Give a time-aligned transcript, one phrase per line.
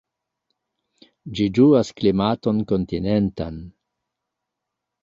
[1.39, 3.63] Ĝi ĝuas klimaton kontinentan.